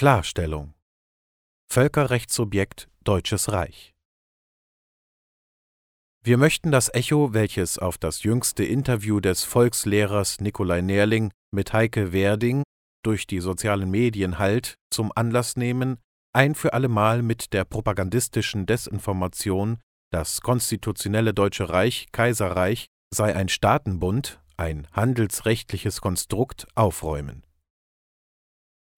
Klarstellung 0.00 0.72
Völkerrechtssubjekt 1.70 2.88
Deutsches 3.04 3.52
Reich 3.52 3.92
Wir 6.24 6.38
möchten 6.38 6.72
das 6.72 6.88
Echo, 6.94 7.34
welches 7.34 7.78
auf 7.78 7.98
das 7.98 8.22
jüngste 8.22 8.64
Interview 8.64 9.20
des 9.20 9.44
Volkslehrers 9.44 10.40
Nikolai 10.40 10.80
Nerling 10.80 11.32
mit 11.50 11.74
Heike 11.74 12.14
Werding 12.14 12.62
durch 13.04 13.26
die 13.26 13.40
sozialen 13.40 13.90
Medien 13.90 14.38
hallt, 14.38 14.76
zum 14.90 15.12
Anlass 15.14 15.56
nehmen, 15.56 15.98
ein 16.32 16.54
für 16.54 16.72
allemal 16.72 17.20
mit 17.20 17.52
der 17.52 17.66
propagandistischen 17.66 18.64
Desinformation, 18.64 19.80
das 20.10 20.40
konstitutionelle 20.40 21.34
Deutsche 21.34 21.68
Reich 21.68 22.08
Kaiserreich 22.10 22.86
sei 23.12 23.36
ein 23.36 23.50
Staatenbund, 23.50 24.40
ein 24.56 24.88
handelsrechtliches 24.92 26.00
Konstrukt, 26.00 26.68
aufräumen. 26.74 27.44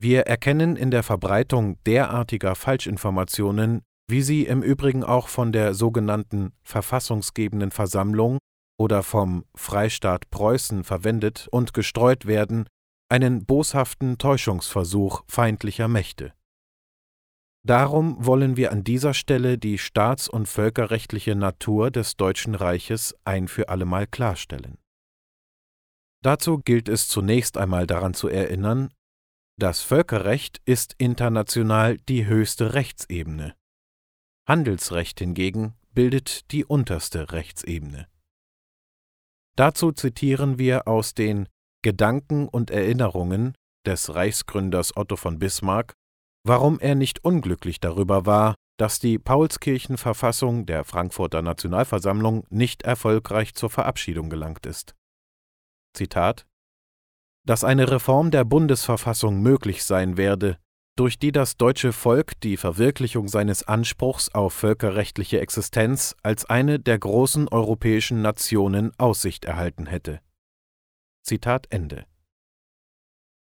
Wir 0.03 0.23
erkennen 0.23 0.75
in 0.75 0.91
der 0.91 1.05
Verbreitung 1.05 1.77
derartiger 1.85 2.57
Falschinformationen, 2.57 3.83
wie 4.11 4.23
sie 4.23 4.47
im 4.47 4.61
Übrigen 4.61 5.05
auch 5.05 5.29
von 5.29 5.53
der 5.53 5.75
sogenannten 5.75 6.55
verfassungsgebenden 6.65 7.71
Versammlung 7.71 8.39
oder 8.77 9.05
vom 9.05 9.45
Freistaat 9.55 10.29
Preußen 10.31 10.83
verwendet 10.83 11.47
und 11.53 11.73
gestreut 11.73 12.27
werden, 12.27 12.67
einen 13.09 13.47
boshaften 13.47 14.19
Täuschungsversuch 14.19 15.23
feindlicher 15.29 15.87
Mächte. 15.87 16.33
Darum 17.65 18.17
wollen 18.27 18.57
wir 18.57 18.73
an 18.73 18.83
dieser 18.83 19.15
Stelle 19.15 19.57
die 19.57 19.79
staats- 19.79 20.29
und 20.29 20.49
völkerrechtliche 20.49 21.37
Natur 21.37 21.93
des 21.93 22.17
Deutschen 22.17 22.57
Reiches 22.57 23.15
ein 23.25 23.47
für 23.47 23.69
allemal 23.69 24.09
klarstellen. 24.09 24.79
Dazu 26.25 26.59
gilt 26.59 26.89
es 26.89 27.07
zunächst 27.07 27.57
einmal 27.57 27.87
daran 27.87 28.15
zu 28.15 28.27
erinnern, 28.27 28.89
das 29.59 29.83
Völkerrecht 29.83 30.61
ist 30.65 30.95
international 30.99 31.99
die 31.99 32.27
höchste 32.27 32.75
Rechtsebene. 32.75 33.55
Handelsrecht 34.49 35.19
hingegen 35.19 35.75
bildet 35.93 36.51
die 36.51 36.65
unterste 36.65 37.33
Rechtsebene. 37.33 38.09
Dazu 39.57 39.93
zitieren 39.93 40.59
wir 40.59 40.89
aus 40.89 41.15
den 41.15 41.49
Gedanken 41.83 42.49
und 42.49 42.71
Erinnerungen 42.71 43.55
des 43.87 44.15
Reichsgründers 44.15 44.97
Otto 44.97 45.17
von 45.17 45.39
Bismarck, 45.39 45.95
warum 46.45 46.81
er 46.81 46.95
nicht 46.95 47.25
unglücklich 47.25 47.81
darüber 47.81 48.25
war, 48.25 48.55
dass 48.79 48.99
die 48.99 49.19
Paulskirchenverfassung 49.19 50.67
der 50.67 50.85
Frankfurter 50.85 51.43
Nationalversammlung 51.43 52.47
nicht 52.51 52.83
erfolgreich 52.83 53.55
zur 53.55 53.71
Verabschiedung 53.71 54.31
gelangt 54.31 54.67
ist. 54.67 54.95
Zitat 55.95 56.47
dass 57.45 57.65
eine 57.65 57.91
Reform 57.91 58.31
der 58.31 58.45
Bundesverfassung 58.45 59.41
möglich 59.41 59.85
sein 59.85 60.17
werde, 60.17 60.59
durch 60.97 61.19
die 61.19 61.33
das 61.33 61.57
deutsche 61.57 61.93
Volk 61.93 62.39
die 62.41 62.57
Verwirklichung 62.57 63.29
seines 63.29 63.67
Anspruchs 63.67 64.29
auf 64.35 64.53
völkerrechtliche 64.53 65.41
Existenz 65.41 66.15
als 66.23 66.45
eine 66.45 66.79
der 66.79 66.99
großen 66.99 67.49
europäischen 67.49 68.21
Nationen 68.21 68.93
Aussicht 68.99 69.45
erhalten 69.45 69.87
hätte. 69.87 70.21
Zitat 71.23 71.67
Ende. 71.71 72.05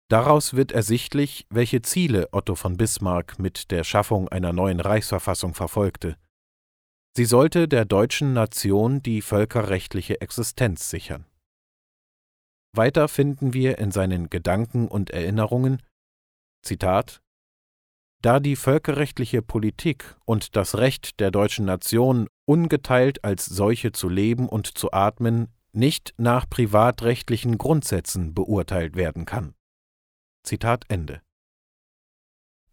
Daraus 0.09 0.55
wird 0.55 0.71
ersichtlich, 0.71 1.47
welche 1.51 1.83
Ziele 1.83 2.29
Otto 2.31 2.55
von 2.55 2.77
Bismarck 2.77 3.39
mit 3.39 3.71
der 3.71 3.85
Schaffung 3.85 4.29
einer 4.29 4.53
neuen 4.53 4.81
Reichsverfassung 4.81 5.55
verfolgte. 5.55 6.17
Sie 7.17 7.25
sollte 7.25 7.69
der 7.69 7.85
deutschen 7.85 8.33
Nation 8.33 9.03
die 9.03 9.23
völkerrechtliche 9.23 10.21
Existenz 10.21 10.91
sichern. 10.91 11.27
Weiter 12.77 13.09
finden 13.09 13.53
wir 13.53 13.79
in 13.79 13.91
seinen 13.91 14.31
Gedanken 14.31 14.89
und 14.89 15.11
Erinnerungen 15.11 15.83
Zitat 16.63 17.21
Da 18.21 18.41
die 18.41 18.57
völkerrechtliche 18.57 19.43
Politik 19.43 20.17
und 20.25 20.57
das 20.57 20.77
Recht 20.77 21.21
der 21.21 21.31
deutschen 21.31 21.67
Nation 21.67 22.27
ungeteilt 22.47 23.23
als 23.25 23.45
solche 23.47 23.93
zu 23.93 24.09
leben 24.09 24.49
und 24.49 24.79
zu 24.79 24.93
atmen 24.93 25.49
nicht 25.73 26.15
nach 26.17 26.49
privatrechtlichen 26.49 27.59
Grundsätzen 27.59 28.35
beurteilt 28.35 28.97
werden 28.97 29.25
kann. 29.25 29.55
Zitat 30.45 30.85
Ende. 30.89 31.21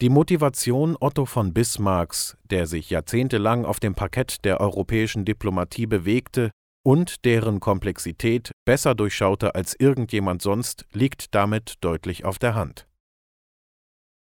Die 0.01 0.09
Motivation 0.09 0.97
Otto 0.99 1.25
von 1.25 1.53
Bismarcks, 1.53 2.37
der 2.43 2.65
sich 2.65 2.89
jahrzehntelang 2.89 3.65
auf 3.65 3.79
dem 3.79 3.93
Parkett 3.93 4.43
der 4.45 4.59
europäischen 4.59 5.25
Diplomatie 5.25 5.85
bewegte, 5.85 6.51
und 6.83 7.25
deren 7.25 7.59
Komplexität 7.59 8.51
besser 8.65 8.95
durchschaute 8.95 9.55
als 9.55 9.75
irgendjemand 9.79 10.41
sonst, 10.41 10.85
liegt 10.91 11.35
damit 11.35 11.75
deutlich 11.81 12.25
auf 12.25 12.39
der 12.39 12.55
Hand. 12.55 12.87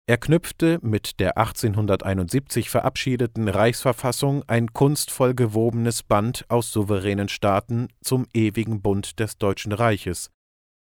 Er 0.09 0.19
knüpfte 0.19 0.79
mit 0.83 1.21
der 1.21 1.39
1871 1.39 2.71
verabschiedeten 2.71 3.49
Reichsverfassung 3.49 4.43
ein 4.49 4.73
kunstvoll 4.73 5.35
gewobenes 5.35 6.03
Band 6.03 6.45
aus 6.49 6.73
souveränen 6.73 7.29
Staaten 7.29 7.89
zum 8.03 8.27
ewigen 8.35 8.83
Bund 8.83 9.21
des 9.21 9.39
Deutschen 9.39 9.71
Reiches 9.71 10.31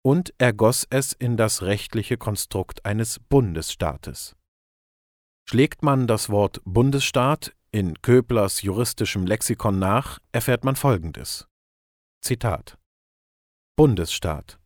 und 0.04 0.34
ergoss 0.40 0.88
es 0.90 1.14
in 1.14 1.38
das 1.38 1.62
rechtliche 1.62 2.18
Konstrukt 2.18 2.84
eines 2.84 3.20
Bundesstaates. 3.20 4.36
Schlägt 5.48 5.84
man 5.84 6.08
das 6.08 6.30
Wort 6.30 6.60
Bundesstaat 6.66 7.54
in 7.72 8.02
Köblers 8.02 8.64
juristischem 8.64 9.26
Lexikon 9.26 9.78
nach, 9.78 10.20
erfährt 10.32 10.66
man 10.66 10.76
Folgendes. 10.76 11.48
Zitat 12.24 12.78
Bundesstaat 13.76 14.60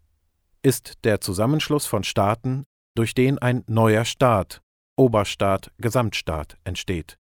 ist 0.62 1.06
der 1.06 1.22
Zusammenschluss 1.22 1.86
von 1.86 2.04
Staaten, 2.04 2.66
durch 2.96 3.14
den 3.14 3.40
ein 3.40 3.64
neuer 3.68 4.04
Staat, 4.04 4.62
Oberstaat, 4.98 5.72
Gesamtstaat 5.78 6.58
entsteht, 6.66 7.18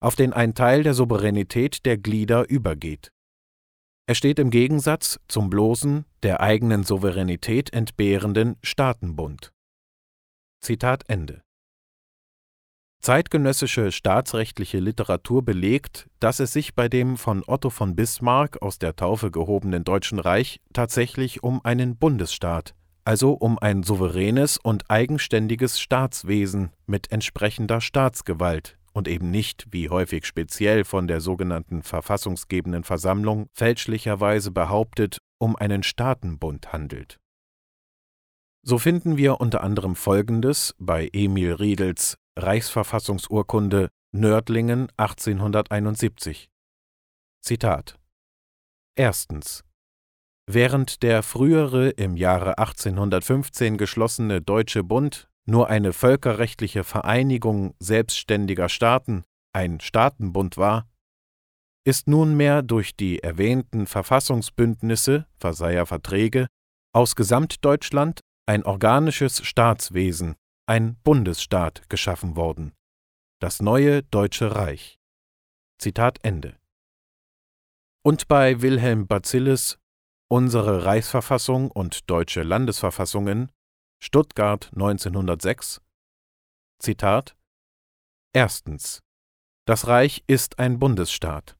auf 0.00 0.16
den 0.16 0.32
ein 0.32 0.54
Teil 0.54 0.82
der 0.82 0.94
Souveränität 0.94 1.86
der 1.86 1.96
Glieder 1.96 2.48
übergeht. 2.48 3.12
Er 4.08 4.16
steht 4.16 4.40
im 4.40 4.50
Gegensatz 4.50 5.20
zum 5.28 5.48
bloßen, 5.48 6.06
der 6.24 6.40
eigenen 6.40 6.82
Souveränität 6.82 7.72
entbehrenden 7.72 8.56
Staatenbund. 8.64 9.52
Zitat 10.60 11.08
Ende. 11.08 11.44
Zeitgenössische 13.00 13.92
staatsrechtliche 13.92 14.80
Literatur 14.80 15.44
belegt, 15.44 16.08
dass 16.18 16.40
es 16.40 16.52
sich 16.52 16.74
bei 16.74 16.88
dem 16.88 17.16
von 17.16 17.44
Otto 17.46 17.70
von 17.70 17.94
Bismarck 17.94 18.60
aus 18.60 18.78
der 18.78 18.96
Taufe 18.96 19.30
gehobenen 19.30 19.84
Deutschen 19.84 20.18
Reich 20.18 20.60
tatsächlich 20.72 21.42
um 21.42 21.64
einen 21.64 21.96
Bundesstaat, 21.96 22.74
also 23.04 23.32
um 23.32 23.58
ein 23.58 23.84
souveränes 23.84 24.58
und 24.58 24.90
eigenständiges 24.90 25.80
Staatswesen 25.80 26.70
mit 26.86 27.12
entsprechender 27.12 27.80
Staatsgewalt 27.80 28.76
und 28.92 29.06
eben 29.06 29.30
nicht, 29.30 29.66
wie 29.70 29.88
häufig 29.88 30.26
speziell 30.26 30.84
von 30.84 31.06
der 31.06 31.20
sogenannten 31.20 31.82
verfassungsgebenden 31.82 32.82
Versammlung 32.82 33.46
fälschlicherweise 33.52 34.50
behauptet, 34.50 35.18
um 35.38 35.54
einen 35.54 35.84
Staatenbund 35.84 36.72
handelt. 36.72 37.18
So 38.62 38.76
finden 38.76 39.16
wir 39.16 39.40
unter 39.40 39.62
anderem 39.62 39.94
Folgendes 39.94 40.74
bei 40.78 41.08
Emil 41.12 41.52
Riedels 41.52 42.18
Reichsverfassungsurkunde 42.38 43.88
Nördlingen 44.12 44.88
1871. 44.96 46.48
Zitat 47.42 47.98
Erstens. 48.96 49.64
Während 50.46 51.02
der 51.02 51.24
frühere 51.24 51.90
im 51.90 52.16
Jahre 52.16 52.58
1815 52.58 53.76
geschlossene 53.76 54.40
Deutsche 54.40 54.84
Bund 54.84 55.28
nur 55.46 55.68
eine 55.68 55.92
völkerrechtliche 55.92 56.84
Vereinigung 56.84 57.74
selbstständiger 57.80 58.68
Staaten, 58.68 59.24
ein 59.52 59.80
Staatenbund 59.80 60.56
war, 60.56 60.88
ist 61.84 62.06
nunmehr 62.06 62.62
durch 62.62 62.94
die 62.94 63.18
erwähnten 63.18 63.86
Verfassungsbündnisse, 63.86 65.26
Versailler 65.38 65.86
Verträge, 65.86 66.46
aus 66.94 67.16
Gesamtdeutschland 67.16 68.20
ein 68.46 68.64
organisches 68.64 69.44
Staatswesen 69.44 70.36
ein 70.68 70.96
Bundesstaat 70.96 71.88
geschaffen 71.88 72.36
worden. 72.36 72.74
Das 73.40 73.62
neue 73.62 74.02
Deutsche 74.02 74.54
Reich. 74.54 75.00
Zitat 75.78 76.18
Ende. 76.22 76.58
Und 78.04 78.28
bei 78.28 78.60
Wilhelm 78.60 79.06
Bacillus 79.06 79.78
Unsere 80.30 80.84
Reichsverfassung 80.84 81.70
und 81.70 82.10
deutsche 82.10 82.42
Landesverfassungen 82.42 83.50
Stuttgart 83.98 84.70
1906 84.74 85.80
Zitat 86.78 87.34
Erstens 88.34 89.02
Das 89.64 89.86
Reich 89.86 90.22
ist 90.26 90.58
ein 90.58 90.78
Bundesstaat. 90.78 91.56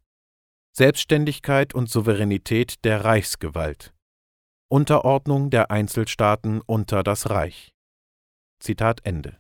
Selbstständigkeit 0.77 1.75
und 1.75 1.89
Souveränität 1.89 2.85
der 2.85 3.07
Reichsgewalt. 3.07 3.95
Unterordnung 4.71 5.49
der 5.49 5.71
Einzelstaaten 5.71 6.61
unter 6.61 7.03
das 7.03 7.31
Reich. 7.31 7.73
Zitat 8.61 9.01
Ende. 9.05 9.39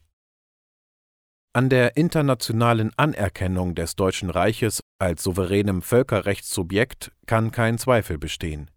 An 1.52 1.68
der 1.68 1.96
internationalen 1.96 2.92
Anerkennung 2.96 3.74
des 3.74 3.96
Deutschen 3.96 4.30
Reiches 4.30 4.80
als 4.98 5.22
souveränem 5.22 5.82
Völkerrechtssubjekt 5.82 7.12
kann 7.26 7.50
kein 7.50 7.78
Zweifel 7.78 8.18
bestehen. 8.18 8.70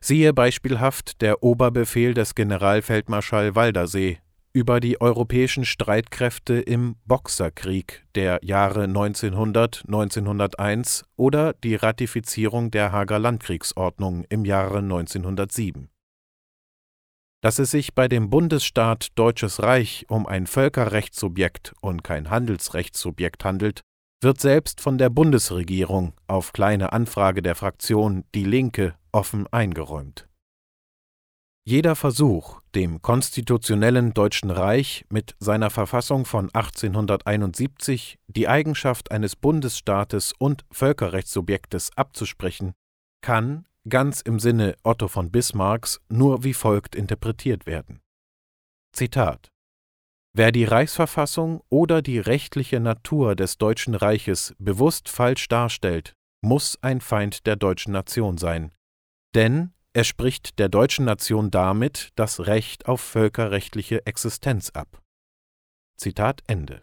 Siehe 0.00 0.32
beispielhaft 0.32 1.20
der 1.20 1.42
Oberbefehl 1.42 2.14
des 2.14 2.34
Generalfeldmarschall 2.34 3.54
Waldersee 3.54 4.18
über 4.52 4.80
die 4.80 5.00
europäischen 5.00 5.64
Streitkräfte 5.64 6.54
im 6.54 6.96
Boxerkrieg 7.06 8.04
der 8.14 8.40
Jahre 8.42 8.84
1900 8.84 9.84
1901 9.86 11.04
oder 11.16 11.54
die 11.54 11.74
Ratifizierung 11.74 12.70
der 12.70 12.92
Hager 12.92 13.18
Landkriegsordnung 13.18 14.24
im 14.28 14.44
Jahre 14.44 14.78
1907. 14.78 15.88
Dass 17.42 17.58
es 17.58 17.72
sich 17.72 17.94
bei 17.94 18.06
dem 18.06 18.30
Bundesstaat 18.30 19.08
Deutsches 19.16 19.60
Reich 19.60 20.06
um 20.08 20.26
ein 20.28 20.46
Völkerrechtssubjekt 20.46 21.74
und 21.80 22.04
kein 22.04 22.30
Handelsrechtssubjekt 22.30 23.44
handelt, 23.44 23.80
wird 24.22 24.40
selbst 24.40 24.80
von 24.80 24.96
der 24.96 25.10
Bundesregierung 25.10 26.14
auf 26.28 26.52
kleine 26.52 26.92
Anfrage 26.92 27.42
der 27.42 27.56
Fraktion 27.56 28.24
Die 28.36 28.44
Linke 28.44 28.94
offen 29.10 29.48
eingeräumt. 29.52 30.28
Jeder 31.64 31.96
Versuch, 31.96 32.60
dem 32.76 33.02
konstitutionellen 33.02 34.14
Deutschen 34.14 34.50
Reich 34.50 35.04
mit 35.10 35.34
seiner 35.40 35.70
Verfassung 35.70 36.24
von 36.24 36.48
1871 36.52 38.20
die 38.28 38.46
Eigenschaft 38.46 39.10
eines 39.10 39.34
Bundesstaates 39.34 40.32
und 40.38 40.64
Völkerrechtssubjektes 40.70 41.90
abzusprechen, 41.96 42.72
kann, 43.20 43.64
ganz 43.88 44.20
im 44.20 44.38
Sinne 44.38 44.76
Otto 44.82 45.08
von 45.08 45.30
Bismarcks, 45.30 46.00
nur 46.08 46.44
wie 46.44 46.54
folgt 46.54 46.94
interpretiert 46.94 47.66
werden. 47.66 48.00
Zitat 48.92 49.48
Wer 50.34 50.50
die 50.50 50.64
Reichsverfassung 50.64 51.62
oder 51.68 52.00
die 52.00 52.18
rechtliche 52.18 52.80
Natur 52.80 53.36
des 53.36 53.58
Deutschen 53.58 53.94
Reiches 53.94 54.54
bewusst 54.58 55.08
falsch 55.08 55.48
darstellt, 55.48 56.14
muss 56.40 56.78
ein 56.82 57.00
Feind 57.00 57.46
der 57.46 57.56
deutschen 57.56 57.92
Nation 57.92 58.38
sein. 58.38 58.72
Denn 59.34 59.72
er 59.92 60.04
spricht 60.04 60.58
der 60.58 60.70
deutschen 60.70 61.04
Nation 61.04 61.50
damit 61.50 62.10
das 62.14 62.46
Recht 62.46 62.86
auf 62.86 63.02
völkerrechtliche 63.02 64.06
Existenz 64.06 64.70
ab. 64.70 65.02
Zitat 65.98 66.42
Ende 66.46 66.82